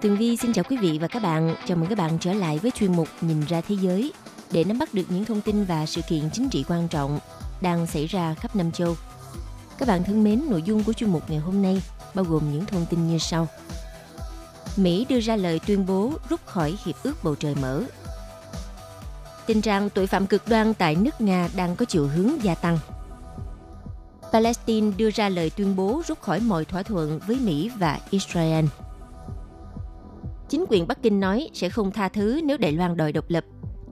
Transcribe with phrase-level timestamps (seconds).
[0.00, 1.54] Tường Vi xin chào quý vị và các bạn.
[1.66, 4.12] Chào mừng các bạn trở lại với chuyên mục Nhìn ra thế giới
[4.52, 7.18] để nắm bắt được những thông tin và sự kiện chính trị quan trọng
[7.60, 8.96] đang xảy ra khắp năm châu.
[9.78, 11.82] Các bạn thân mến, nội dung của chuyên mục ngày hôm nay
[12.14, 13.48] bao gồm những thông tin như sau.
[14.76, 17.82] Mỹ đưa ra lời tuyên bố rút khỏi Hiệp ước Bầu Trời Mở.
[19.46, 22.78] Tình trạng tội phạm cực đoan tại nước Nga đang có chiều hướng gia tăng.
[24.32, 28.64] Palestine đưa ra lời tuyên bố rút khỏi mọi thỏa thuận với Mỹ và Israel–
[30.48, 33.44] chính quyền Bắc Kinh nói sẽ không tha thứ nếu Đài Loan đòi độc lập,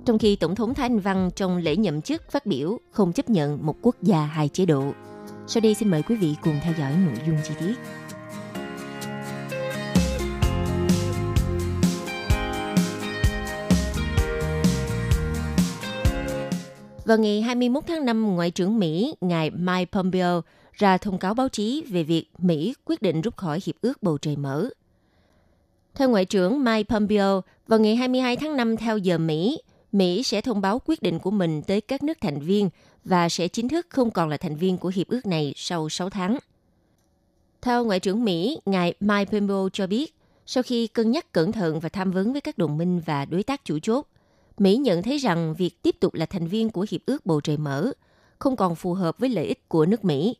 [0.04, 3.30] trong khi Tổng thống Thái Anh Văn trong lễ nhậm chức phát biểu không chấp
[3.30, 4.92] nhận một quốc gia hai chế độ.
[5.46, 7.74] Sau đây xin mời quý vị cùng theo dõi nội dung chi tiết.
[17.04, 21.48] Vào ngày 21 tháng 5, Ngoại trưởng Mỹ, ngài Mike Pompeo ra thông cáo báo
[21.48, 24.68] chí về việc Mỹ quyết định rút khỏi Hiệp ước Bầu Trời Mở–
[25.97, 30.41] theo Ngoại trưởng Mike Pompeo, vào ngày 22 tháng 5 theo giờ Mỹ, Mỹ sẽ
[30.41, 32.70] thông báo quyết định của mình tới các nước thành viên
[33.04, 36.10] và sẽ chính thức không còn là thành viên của hiệp ước này sau 6
[36.10, 36.38] tháng.
[37.62, 40.15] Theo Ngoại trưởng Mỹ, ngài Mike Pompeo cho biết,
[40.47, 43.43] sau khi cân nhắc cẩn thận và tham vấn với các đồng minh và đối
[43.43, 44.06] tác chủ chốt,
[44.59, 47.56] Mỹ nhận thấy rằng việc tiếp tục là thành viên của Hiệp ước Bầu Trời
[47.56, 47.93] Mở
[48.38, 50.37] không còn phù hợp với lợi ích của nước Mỹ.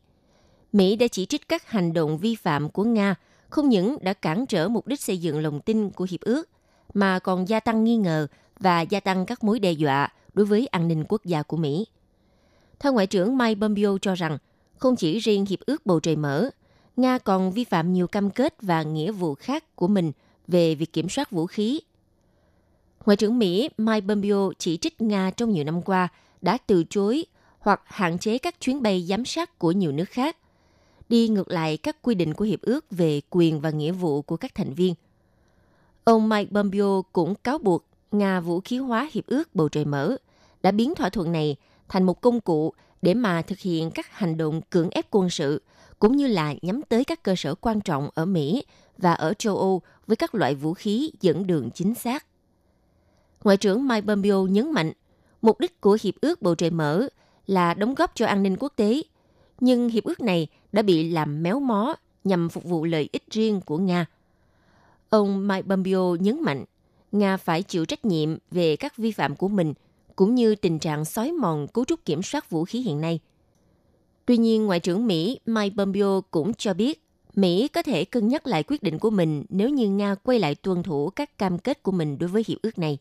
[0.73, 3.15] Mỹ đã chỉ trích các hành động vi phạm của Nga
[3.49, 6.49] không những đã cản trở mục đích xây dựng lòng tin của hiệp ước,
[6.93, 8.27] mà còn gia tăng nghi ngờ
[8.59, 11.85] và gia tăng các mối đe dọa đối với an ninh quốc gia của Mỹ.
[12.79, 14.37] Theo Ngoại trưởng Mike Pompeo cho rằng,
[14.77, 16.49] không chỉ riêng hiệp ước bầu trời mở,
[16.97, 20.11] Nga còn vi phạm nhiều cam kết và nghĩa vụ khác của mình
[20.47, 21.79] về việc kiểm soát vũ khí.
[23.05, 26.07] Ngoại trưởng Mỹ Mike Pompeo chỉ trích Nga trong nhiều năm qua
[26.41, 27.25] đã từ chối
[27.59, 30.37] hoặc hạn chế các chuyến bay giám sát của nhiều nước khác
[31.09, 34.37] đi ngược lại các quy định của hiệp ước về quyền và nghĩa vụ của
[34.37, 34.93] các thành viên.
[36.03, 40.17] Ông Mike Pompeo cũng cáo buộc Nga vũ khí hóa hiệp ước bầu trời mở
[40.61, 41.55] đã biến thỏa thuận này
[41.87, 45.61] thành một công cụ để mà thực hiện các hành động cưỡng ép quân sự
[45.99, 48.63] cũng như là nhắm tới các cơ sở quan trọng ở Mỹ
[48.97, 52.25] và ở châu Âu với các loại vũ khí dẫn đường chính xác.
[53.43, 54.91] Ngoại trưởng Mike Pompeo nhấn mạnh,
[55.41, 57.07] mục đích của Hiệp ước Bầu Trời Mở
[57.47, 59.01] là đóng góp cho an ninh quốc tế
[59.59, 63.61] nhưng hiệp ước này đã bị làm méo mó nhằm phục vụ lợi ích riêng
[63.65, 64.05] của Nga.
[65.09, 66.65] Ông Mike Pompeo nhấn mạnh,
[67.11, 69.73] Nga phải chịu trách nhiệm về các vi phạm của mình,
[70.15, 73.19] cũng như tình trạng xói mòn cấu trúc kiểm soát vũ khí hiện nay.
[74.25, 77.03] Tuy nhiên, Ngoại trưởng Mỹ Mike Pompeo cũng cho biết,
[77.35, 80.55] Mỹ có thể cân nhắc lại quyết định của mình nếu như Nga quay lại
[80.55, 82.97] tuân thủ các cam kết của mình đối với hiệp ước này.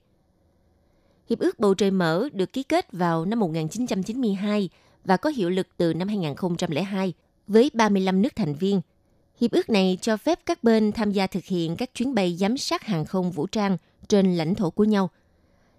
[1.29, 4.69] Hiệp ước Bầu Trời Mở được ký kết vào năm 1992
[5.07, 7.13] và có hiệu lực từ năm 2002
[7.47, 8.81] với 35 nước thành viên.
[9.41, 12.57] Hiệp ước này cho phép các bên tham gia thực hiện các chuyến bay giám
[12.57, 13.77] sát hàng không vũ trang
[14.09, 15.11] trên lãnh thổ của nhau.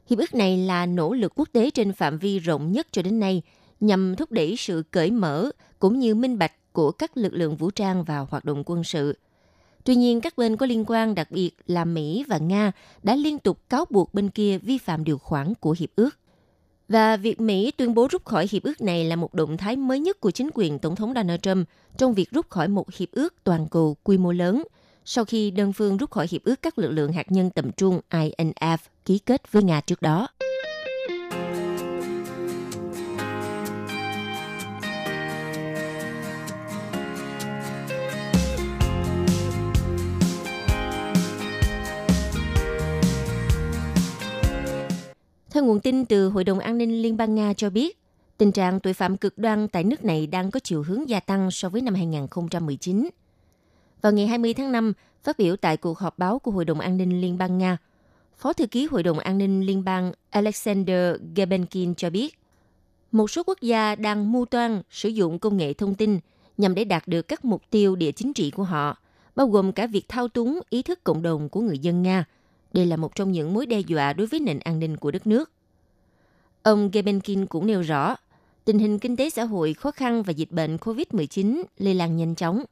[0.10, 3.20] Hiệp ước này là nỗ lực quốc tế trên phạm vi rộng nhất cho đến
[3.20, 3.42] nay
[3.80, 7.72] nhằm thúc đẩy sự cởi mở cũng như minh bạch của các lực lượng vũ
[7.72, 9.18] trang và hoạt động quân sự.
[9.84, 12.72] Tuy nhiên, các bên có liên quan, đặc biệt là Mỹ và Nga,
[13.04, 16.10] đã liên tục cáo buộc bên kia vi phạm điều khoản của hiệp ước.
[16.90, 20.00] Và việc Mỹ tuyên bố rút khỏi hiệp ước này là một động thái mới
[20.00, 21.68] nhất của chính quyền Tổng thống Donald Trump
[21.98, 24.64] trong việc rút khỏi một hiệp ước toàn cầu quy mô lớn
[25.10, 28.00] sau khi đơn phương rút khỏi hiệp ước, các lực lượng hạt nhân tầm trung
[28.10, 30.28] INF ký kết với Nga trước đó.
[45.68, 47.98] Nguồn tin từ Hội đồng An ninh Liên bang Nga cho biết,
[48.38, 51.52] tình trạng tội phạm cực đoan tại nước này đang có chiều hướng gia tăng
[51.52, 53.10] so với năm 2019.
[54.02, 54.94] Vào ngày 20 tháng 5,
[55.24, 57.78] phát biểu tại cuộc họp báo của Hội đồng An ninh Liên bang Nga,
[58.38, 62.40] Phó thư ký Hội đồng An ninh Liên bang Alexander Gebenkin cho biết,
[63.12, 66.20] một số quốc gia đang mưu toan sử dụng công nghệ thông tin
[66.58, 68.98] nhằm để đạt được các mục tiêu địa chính trị của họ,
[69.36, 72.26] bao gồm cả việc thao túng ý thức cộng đồng của người dân Nga–
[72.74, 75.28] đây là một trong những mối đe dọa đối với nền an ninh của đất
[75.28, 75.52] nước.
[76.68, 78.16] Ông Gebenkin cũng nêu rõ,
[78.66, 82.36] tình hình kinh tế xã hội khó khăn và dịch bệnh COVID-19 lây lan nhanh
[82.36, 82.64] chóng,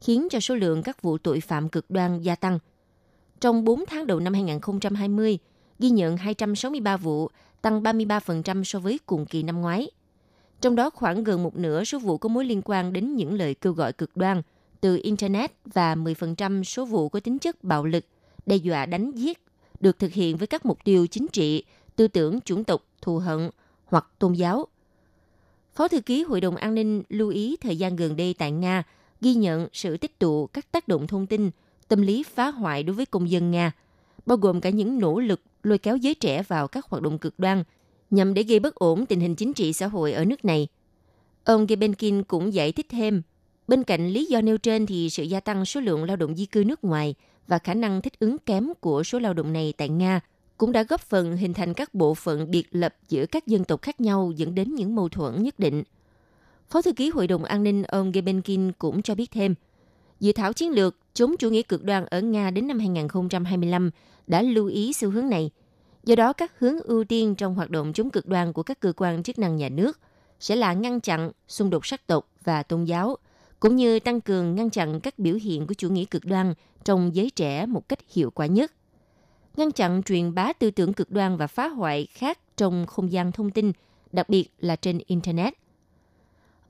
[0.00, 2.58] khiến cho số lượng các vụ tội phạm cực đoan gia tăng.
[3.40, 5.38] Trong 4 tháng đầu năm 2020,
[5.78, 7.28] ghi nhận 263 vụ,
[7.62, 9.90] tăng 33% so với cùng kỳ năm ngoái.
[10.60, 13.54] Trong đó khoảng gần một nửa số vụ có mối liên quan đến những lời
[13.54, 14.42] kêu gọi cực đoan
[14.80, 18.04] từ Internet và 10% số vụ có tính chất bạo lực,
[18.46, 19.38] đe dọa đánh giết
[19.80, 21.64] được thực hiện với các mục tiêu chính trị,
[21.96, 23.50] tư tưởng chủng tộc, thù hận
[23.84, 24.66] hoặc tôn giáo.
[25.74, 28.82] Phó thư ký Hội đồng An ninh lưu ý thời gian gần đây tại Nga
[29.20, 31.50] ghi nhận sự tích tụ các tác động thông tin,
[31.88, 33.72] tâm lý phá hoại đối với công dân Nga,
[34.26, 37.38] bao gồm cả những nỗ lực lôi kéo giới trẻ vào các hoạt động cực
[37.38, 37.64] đoan
[38.10, 40.68] nhằm để gây bất ổn tình hình chính trị xã hội ở nước này.
[41.44, 43.22] Ông Gebenkin cũng giải thích thêm,
[43.68, 46.46] bên cạnh lý do nêu trên thì sự gia tăng số lượng lao động di
[46.46, 47.14] cư nước ngoài
[47.46, 50.20] và khả năng thích ứng kém của số lao động này tại Nga
[50.60, 53.82] cũng đã góp phần hình thành các bộ phận biệt lập giữa các dân tộc
[53.82, 55.82] khác nhau dẫn đến những mâu thuẫn nhất định.
[56.68, 59.54] Phó thư ký Hội đồng An ninh ông Gebenkin cũng cho biết thêm,
[60.20, 63.90] dự thảo chiến lược chống chủ nghĩa cực đoan ở Nga đến năm 2025
[64.26, 65.50] đã lưu ý xu hướng này.
[66.04, 68.92] Do đó, các hướng ưu tiên trong hoạt động chống cực đoan của các cơ
[68.96, 70.00] quan chức năng nhà nước
[70.40, 73.16] sẽ là ngăn chặn xung đột sắc tộc và tôn giáo,
[73.60, 76.54] cũng như tăng cường ngăn chặn các biểu hiện của chủ nghĩa cực đoan
[76.84, 78.72] trong giới trẻ một cách hiệu quả nhất.
[79.56, 83.32] Ngăn chặn truyền bá tư tưởng cực đoan và phá hoại khác trong không gian
[83.32, 83.72] thông tin,
[84.12, 85.54] đặc biệt là trên Internet.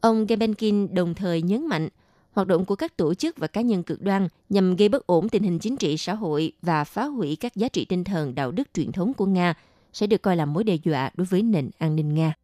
[0.00, 1.88] Ông Gebenkin đồng thời nhấn mạnh
[2.32, 5.28] hoạt động của các tổ chức và cá nhân cực đoan nhằm gây bất ổn
[5.28, 8.50] tình hình chính trị xã hội và phá hủy các giá trị tinh thần đạo
[8.50, 9.54] đức truyền thống của Nga
[9.92, 12.34] sẽ được coi là mối đe dọa đối với nền an ninh Nga.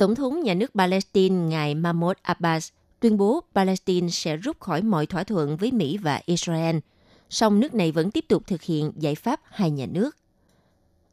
[0.00, 2.68] Tổng thống nhà nước Palestine ngài Mahmoud Abbas
[3.00, 6.76] tuyên bố Palestine sẽ rút khỏi mọi thỏa thuận với Mỹ và Israel,
[7.30, 10.16] song nước này vẫn tiếp tục thực hiện giải pháp hai nhà nước.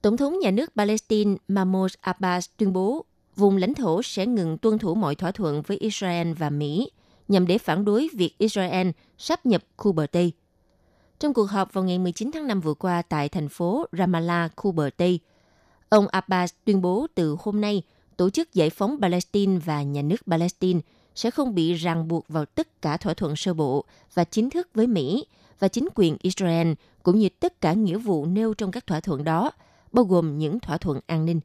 [0.02, 3.06] Tổng thống nhà nước Palestine Mahmoud Abbas tuyên bố
[3.36, 6.92] vùng lãnh thổ sẽ ngừng tuân thủ mọi thỏa thuận với Israel và Mỹ
[7.28, 10.32] nhằm để phản đối việc Israel sắp nhập khu bờ Tây.
[11.20, 14.72] Trong cuộc họp vào ngày 19 tháng 5 vừa qua tại thành phố Ramallah, khu
[14.72, 15.20] bờ Tây,
[15.90, 17.84] ông Abbas tuyên bố từ hôm nay
[18.18, 20.80] Tổ chức Giải phóng Palestine và Nhà nước Palestine
[21.16, 24.70] sẽ không bị ràng buộc vào tất cả thỏa thuận sơ bộ và chính thức
[24.74, 25.26] với Mỹ
[25.60, 26.72] và chính quyền Israel,
[27.04, 29.52] cũng như tất cả nghĩa vụ nêu trong các thỏa thuận đó,
[29.92, 31.40] bao gồm những thỏa thuận an ninh.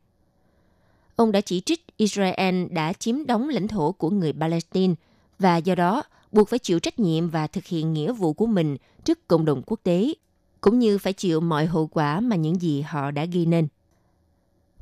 [1.17, 4.95] Ông đã chỉ trích Israel đã chiếm đóng lãnh thổ của người Palestine
[5.39, 6.03] và do đó
[6.33, 9.63] buộc phải chịu trách nhiệm và thực hiện nghĩa vụ của mình trước cộng đồng
[9.67, 10.15] quốc tế,
[10.61, 13.69] cũng như phải chịu mọi hậu quả mà những gì họ đã ghi nên.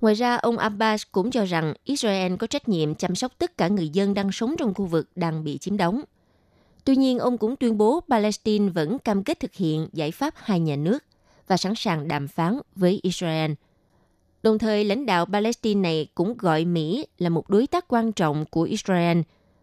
[0.01, 3.69] Ngoài ra, ông Abbas cũng cho rằng Israel có trách nhiệm chăm sóc tất cả
[3.69, 6.01] người dân đang sống trong khu vực đang bị chiếm đóng.
[6.85, 10.61] Tuy nhiên, ông cũng tuyên bố Palestine vẫn cam kết thực hiện giải pháp hai
[10.61, 11.05] nhà nước
[11.47, 13.53] và sẵn sàng đàm phán với Israel.
[14.43, 18.45] Đồng thời, lãnh đạo Palestine này cũng gọi Mỹ là một đối tác quan trọng
[18.51, 19.21] của Israel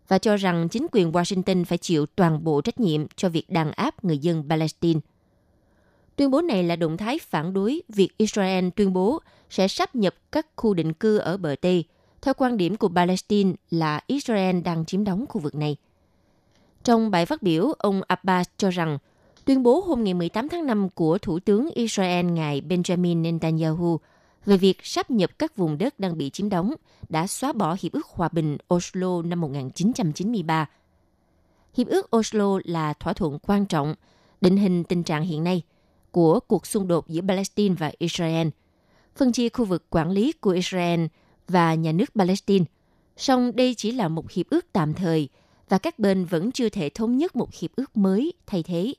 [0.08, 3.72] và cho rằng chính quyền Washington phải chịu toàn bộ trách nhiệm cho việc đàn
[3.72, 5.00] áp người dân Palestine.
[6.18, 9.20] Tuyên bố này là động thái phản đối việc Israel tuyên bố
[9.50, 11.84] sẽ sắp nhập các khu định cư ở bờ Tây,
[12.22, 15.76] theo quan điểm của Palestine là Israel đang chiếm đóng khu vực này.
[16.84, 18.98] Trong bài phát biểu, ông Abbas cho rằng
[19.46, 24.00] tuyên bố hôm ngày 18 tháng 5 của Thủ tướng Israel ngài Benjamin Netanyahu
[24.46, 26.74] về việc sắp nhập các vùng đất đang bị chiếm đóng
[27.10, 30.70] đã xóa bỏ Hiệp ước Hòa bình Oslo năm 1993.
[31.74, 33.96] Hiệp ước Oslo là thỏa thuận quan trọng,
[34.42, 35.64] định hình tình trạng hiện nay
[36.12, 38.48] của cuộc xung đột giữa Palestine và Israel–
[39.18, 41.06] phân chia khu vực quản lý của Israel
[41.48, 42.66] và nhà nước Palestine.
[43.18, 45.30] Song đây chỉ là một hiệp ước tạm thời
[45.70, 48.94] và các bên vẫn chưa thể thống nhất một hiệp ước mới thay thế.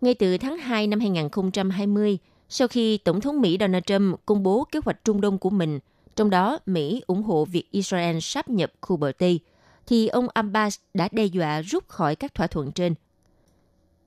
[0.00, 4.64] Ngay từ tháng 2 năm 2020, sau khi Tổng thống Mỹ Donald Trump công bố
[4.72, 5.78] kế hoạch Trung Đông của mình,
[6.16, 9.40] trong đó Mỹ ủng hộ việc Israel sáp nhập khu bờ Tây,
[9.86, 12.94] thì ông Abbas đã đe dọa rút khỏi các thỏa thuận trên.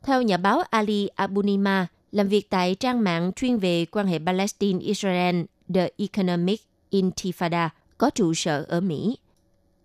[0.04, 5.46] Theo nhà báo Ali Abunima, làm việc tại trang mạng chuyên về quan hệ Palestine-Israel
[5.74, 9.18] The Economic Intifada có trụ sở ở Mỹ.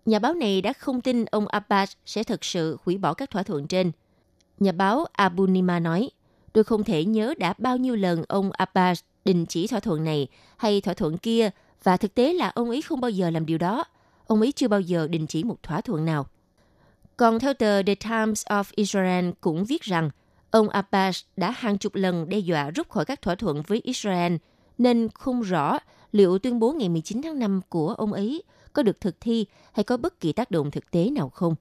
[0.05, 3.43] Nhà báo này đã không tin ông Abbas sẽ thực sự hủy bỏ các thỏa
[3.43, 3.91] thuận trên.
[4.59, 6.09] Nhà báo Abu Nima nói,
[6.53, 10.27] tôi không thể nhớ đã bao nhiêu lần ông Abbas đình chỉ thỏa thuận này
[10.57, 11.49] hay thỏa thuận kia
[11.83, 13.83] và thực tế là ông ấy không bao giờ làm điều đó.
[14.27, 16.27] Ông ấy chưa bao giờ đình chỉ một thỏa thuận nào.
[17.17, 20.09] Còn theo tờ The Times of Israel cũng viết rằng
[20.51, 24.35] Ông Abbas đã hàng chục lần đe dọa rút khỏi các thỏa thuận với Israel,
[24.77, 25.77] nên không rõ
[26.11, 28.43] liệu tuyên bố ngày 19 tháng 5 của ông ấy
[28.73, 31.55] có được thực thi hay có bất kỳ tác động thực tế nào không.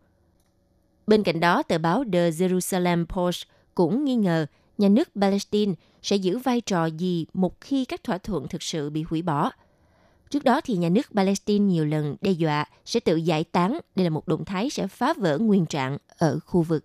[1.07, 3.43] Bên cạnh đó, tờ báo The Jerusalem Post
[3.75, 4.47] cũng nghi ngờ
[4.79, 8.91] nhà nước Palestine sẽ giữ vai trò gì một khi các thỏa thuận thực sự
[8.91, 9.51] bị hủy bỏ.
[10.31, 13.79] Trước đó thì nhà nước Palestine nhiều lần đe dọa sẽ tự giải tán.
[13.97, 16.85] Đây là một động thái sẽ phá vỡ nguyên trạng ở khu vực.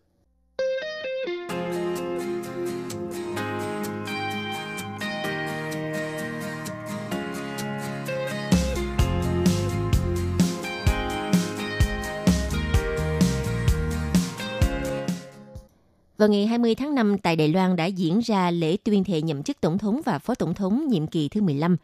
[16.18, 19.44] Vào ngày 20 tháng 5 tại Đài Loan đã diễn ra lễ tuyên thệ nhậm
[19.44, 21.78] chức tổng thống và phó tổng thống nhiệm kỳ thứ 15.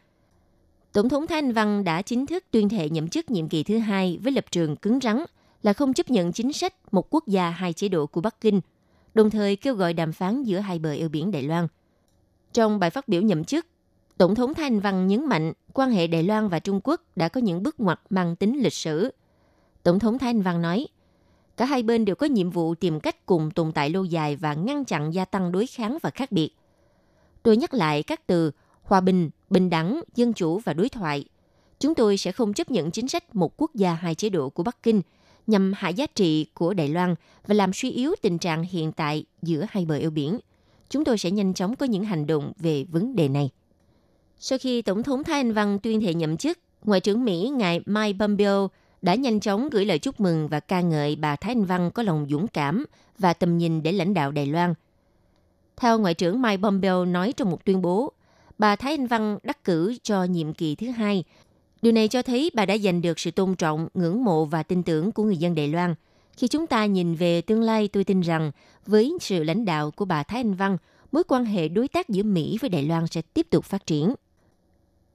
[0.92, 3.78] Tổng thống Thái Anh Văn đã chính thức tuyên thệ nhậm chức nhiệm kỳ thứ
[3.78, 5.24] hai với lập trường cứng rắn
[5.62, 8.60] là không chấp nhận chính sách một quốc gia hai chế độ của Bắc Kinh,
[9.14, 11.66] đồng thời kêu gọi đàm phán giữa hai bờ eo biển Đài Loan.
[12.52, 13.66] Trong bài phát biểu nhậm chức,
[14.18, 17.28] Tổng thống Thái Anh Văn nhấn mạnh quan hệ Đài Loan và Trung Quốc đã
[17.28, 19.12] có những bước ngoặt mang tính lịch sử.
[19.82, 20.86] Tổng thống Thái Anh Văn nói,
[21.56, 24.54] Cả hai bên đều có nhiệm vụ tìm cách cùng tồn tại lâu dài và
[24.54, 26.50] ngăn chặn gia tăng đối kháng và khác biệt.
[27.42, 28.50] Tôi nhắc lại các từ
[28.82, 31.24] hòa bình, bình đẳng, dân chủ và đối thoại.
[31.78, 34.62] Chúng tôi sẽ không chấp nhận chính sách một quốc gia hai chế độ của
[34.62, 35.02] Bắc Kinh
[35.46, 37.14] nhằm hạ giá trị của Đài Loan
[37.46, 40.38] và làm suy yếu tình trạng hiện tại giữa hai bờ eo biển.
[40.88, 43.50] Chúng tôi sẽ nhanh chóng có những hành động về vấn đề này.
[44.38, 47.80] Sau khi Tổng thống Thái Anh Văn tuyên thệ nhậm chức, Ngoại trưởng Mỹ ngài
[47.86, 48.70] Mike Pompeo
[49.02, 52.02] đã nhanh chóng gửi lời chúc mừng và ca ngợi bà Thái Anh Văn có
[52.02, 52.84] lòng dũng cảm
[53.18, 54.74] và tầm nhìn để lãnh đạo Đài Loan.
[55.76, 58.12] Theo Ngoại trưởng Mike Pompeo nói trong một tuyên bố,
[58.58, 61.24] bà Thái Anh Văn đắc cử cho nhiệm kỳ thứ hai.
[61.82, 64.82] Điều này cho thấy bà đã giành được sự tôn trọng, ngưỡng mộ và tin
[64.82, 65.94] tưởng của người dân Đài Loan.
[66.36, 68.50] Khi chúng ta nhìn về tương lai, tôi tin rằng
[68.86, 70.76] với sự lãnh đạo của bà Thái Anh Văn,
[71.12, 74.14] mối quan hệ đối tác giữa Mỹ với Đài Loan sẽ tiếp tục phát triển.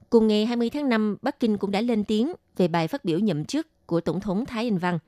[0.10, 3.20] Cùng ngày 20 tháng 5, Bắc Kinh cũng đã lên tiếng về bài phát biểu
[3.20, 5.00] nhậm chức của Tổng thống Thái Anh Văn,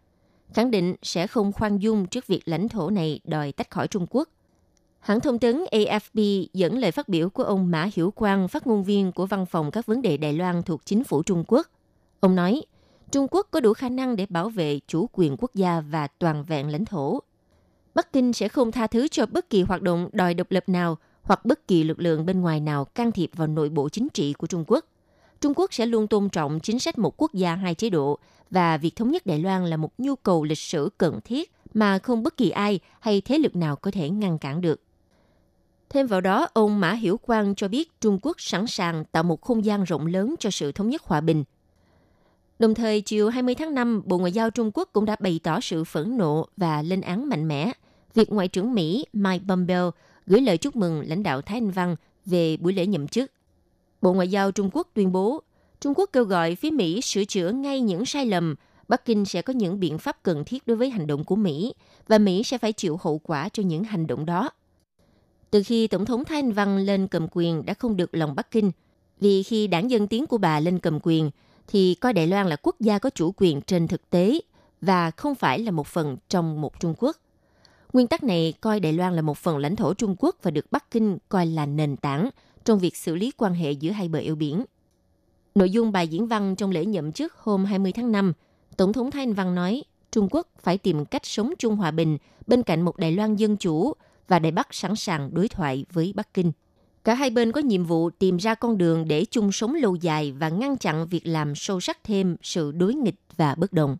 [0.53, 4.05] khẳng định sẽ không khoan dung trước việc lãnh thổ này đòi tách khỏi Trung
[4.09, 4.29] Quốc.
[4.99, 8.83] Hãng thông tấn AFP dẫn lời phát biểu của ông Mã Hiểu Quang, phát ngôn
[8.83, 11.67] viên của Văn phòng các vấn đề Đài Loan thuộc chính phủ Trung Quốc.
[12.19, 12.61] Ông nói,
[13.11, 16.43] Trung Quốc có đủ khả năng để bảo vệ chủ quyền quốc gia và toàn
[16.43, 17.19] vẹn lãnh thổ.
[17.93, 20.97] Bắc Kinh sẽ không tha thứ cho bất kỳ hoạt động đòi độc lập nào
[21.21, 24.33] hoặc bất kỳ lực lượng bên ngoài nào can thiệp vào nội bộ chính trị
[24.33, 24.85] của Trung Quốc.
[25.41, 28.19] Trung Quốc sẽ luôn tôn trọng chính sách một quốc gia hai chế độ
[28.51, 31.99] và việc thống nhất Đài Loan là một nhu cầu lịch sử cần thiết mà
[31.99, 34.81] không bất kỳ ai hay thế lực nào có thể ngăn cản được.
[35.89, 39.41] Thêm vào đó, ông Mã Hiểu Quang cho biết Trung Quốc sẵn sàng tạo một
[39.41, 41.43] không gian rộng lớn cho sự thống nhất hòa bình.
[42.59, 45.59] Đồng thời, chiều 20 tháng 5, Bộ Ngoại giao Trung Quốc cũng đã bày tỏ
[45.59, 47.71] sự phẫn nộ và lên án mạnh mẽ
[48.13, 49.91] việc Ngoại trưởng Mỹ Mike Pompeo
[50.25, 53.31] gửi lời chúc mừng lãnh đạo Thái Anh Văn về buổi lễ nhậm chức.
[54.01, 55.43] Bộ Ngoại giao Trung Quốc tuyên bố
[55.81, 58.55] Trung Quốc kêu gọi phía Mỹ sửa chữa ngay những sai lầm.
[58.87, 61.73] Bắc Kinh sẽ có những biện pháp cần thiết đối với hành động của Mỹ
[62.07, 64.49] và Mỹ sẽ phải chịu hậu quả cho những hành động đó.
[65.51, 68.51] Từ khi Tổng thống Thái Anh Văn lên cầm quyền đã không được lòng Bắc
[68.51, 68.71] Kinh,
[69.19, 71.31] vì khi đảng Dân Tiến của bà lên cầm quyền
[71.67, 74.39] thì coi Đài Loan là quốc gia có chủ quyền trên thực tế
[74.81, 77.17] và không phải là một phần trong một Trung Quốc.
[77.93, 80.71] Nguyên tắc này coi Đài Loan là một phần lãnh thổ Trung Quốc và được
[80.71, 82.29] Bắc Kinh coi là nền tảng
[82.65, 84.63] trong việc xử lý quan hệ giữa hai bờ eo biển.
[85.59, 88.33] Nội dung bài diễn văn trong lễ nhậm chức hôm 20 tháng 5,
[88.77, 92.17] Tổng thống Thái Anh Văn nói Trung Quốc phải tìm cách sống chung hòa bình
[92.47, 93.93] bên cạnh một Đài Loan dân chủ
[94.27, 96.51] và Đài Bắc sẵn sàng đối thoại với Bắc Kinh.
[97.03, 100.31] Cả hai bên có nhiệm vụ tìm ra con đường để chung sống lâu dài
[100.31, 103.97] và ngăn chặn việc làm sâu sắc thêm sự đối nghịch và bất đồng.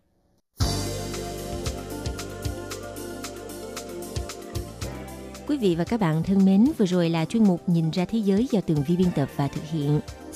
[5.46, 8.18] Quý vị và các bạn thân mến, vừa rồi là chuyên mục Nhìn ra thế
[8.18, 10.00] giới do tường vi biên tập và thực hiện.